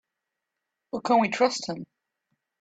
But 0.91 1.03
can 1.03 1.19
we 1.19 1.29
trust 1.29 1.69
him? 1.69 1.85